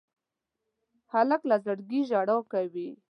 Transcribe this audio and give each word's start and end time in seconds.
هلک 1.11 1.41
له 1.49 1.55
زړګي 1.65 2.01
ژړا 2.09 2.37
کوي. 2.51 2.87